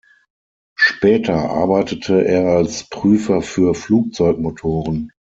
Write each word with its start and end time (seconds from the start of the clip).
Später 0.79 1.51
arbeitete 1.51 2.25
er 2.25 2.45
als 2.55 2.89
Prüfer 2.89 3.43
für 3.43 3.75
Flugzeugmotoren. 3.75 5.11